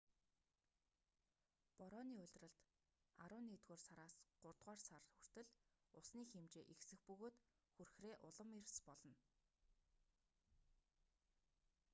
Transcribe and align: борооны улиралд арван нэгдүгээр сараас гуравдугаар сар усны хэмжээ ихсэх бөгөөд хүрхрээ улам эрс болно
борооны 1.77 2.15
улиралд 2.25 2.57
арван 3.25 3.45
нэгдүгээр 3.49 3.81
сараас 3.87 4.13
гуравдугаар 4.41 4.81
сар 4.89 5.03
усны 5.99 6.21
хэмжээ 6.31 6.65
ихсэх 6.73 6.99
бөгөөд 7.07 7.35
хүрхрээ 7.75 8.15
улам 8.27 8.49
эрс 8.59 8.77
болно 8.87 9.17